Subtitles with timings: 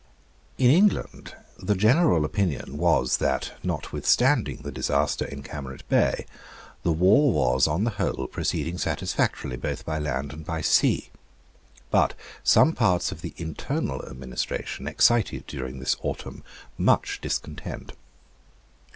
[0.57, 6.25] In England, the general opinion was that, notwithstanding the disaster in Camaret Bay,
[6.81, 11.11] the war was on the whole proceeding satisfactorily both by land and by sea.
[11.91, 16.43] But some parts of the internal administration excited, during this autumn,
[16.79, 17.91] much discontent.